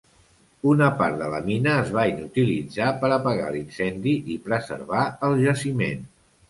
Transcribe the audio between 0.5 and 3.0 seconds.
Una part de la mina es va inutilitzar